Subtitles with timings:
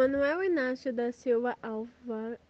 [0.00, 1.54] Manuel Inácio da Silva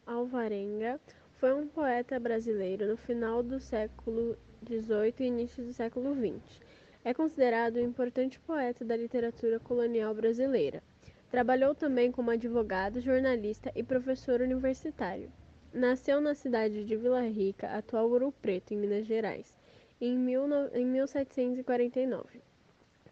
[0.07, 1.01] Alvarenga
[1.35, 6.61] foi um poeta brasileiro no final do século XVIII e início do século XX.
[7.05, 10.81] É considerado um importante poeta da literatura colonial brasileira.
[11.29, 15.29] Trabalhou também como advogado, jornalista e professor universitário.
[15.75, 19.53] Nasceu na cidade de Vila Rica, atual Ouro Preto, em Minas Gerais,
[20.01, 22.41] em 1749.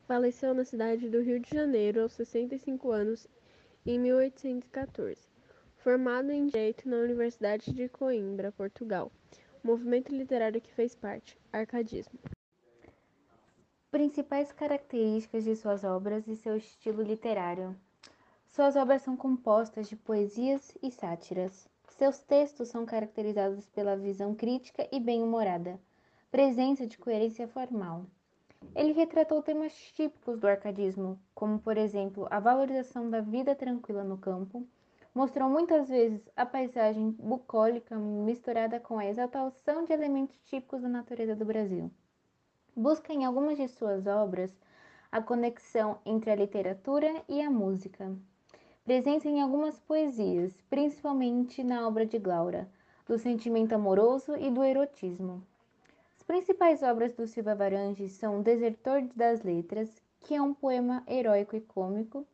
[0.07, 3.29] Faleceu na cidade do Rio de Janeiro aos 65 anos
[3.85, 5.21] em 1814.
[5.77, 9.11] Formado em Direito na Universidade de Coimbra, Portugal.
[9.63, 12.19] Movimento literário que fez parte, Arcadismo.
[13.91, 17.75] Principais características de suas obras e seu estilo literário.
[18.47, 21.69] Suas obras são compostas de poesias e sátiras.
[21.89, 25.81] Seus textos são caracterizados pela visão crítica e bem-humorada,
[26.31, 28.07] presença de coerência formal,
[28.79, 34.17] ele retratou temas típicos do arcadismo, como, por exemplo, a valorização da vida tranquila no
[34.17, 34.65] campo,
[35.13, 41.35] mostrou muitas vezes a paisagem bucólica misturada com a exaltação de elementos típicos da natureza
[41.35, 41.91] do Brasil.
[42.77, 44.57] Busca em algumas de suas obras
[45.11, 48.17] a conexão entre a literatura e a música.
[48.85, 52.71] Presença em algumas poesias, principalmente na obra de Glaura,
[53.09, 55.45] do sentimento amoroso e do erotismo
[56.29, 59.89] principais obras do Silva Varanges são Desertor das Letras,
[60.21, 62.29] que é um poema heróico e cômico,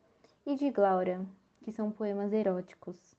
[0.45, 1.25] e de Glaura,
[1.63, 3.17] que são poemas eróticos.